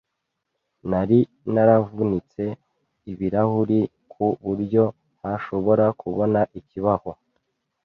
Nari 0.89 1.19
naravunitse 1.53 2.43
ibirahuri, 3.11 3.79
ku 4.11 4.25
buryo 4.45 4.83
ntashobora 5.17 5.85
kubona 6.01 6.39
ikibaho. 6.59 7.11